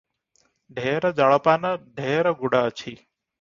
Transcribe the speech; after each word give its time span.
ଢେର 0.79 1.11
ଜଳପାନ, 1.19 1.73
ଢେର 2.01 2.33
ଗୁଡ଼ 2.41 2.63
ଅଛି 2.73 2.97